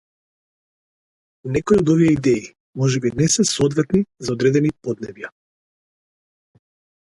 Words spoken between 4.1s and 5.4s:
за одредени поднебја.